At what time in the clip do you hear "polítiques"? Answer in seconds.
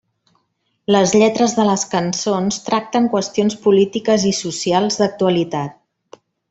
3.69-4.29